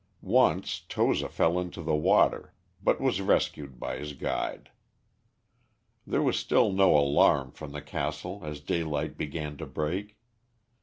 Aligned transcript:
Once 0.23 0.79
Toza 0.79 1.29
fell 1.29 1.59
into 1.59 1.83
the 1.83 1.93
water, 1.95 2.55
but 2.81 2.99
was 2.99 3.21
rescued 3.21 3.79
by 3.79 3.97
his 3.97 4.13
guide. 4.13 4.71
There 6.07 6.23
was 6.23 6.39
still 6.39 6.71
no 6.71 6.97
alarm 6.97 7.51
from 7.51 7.71
the 7.71 7.83
castle 7.83 8.41
as 8.43 8.61
daylight 8.61 9.15
began 9.15 9.57
to 9.57 9.67
break. 9.67 10.17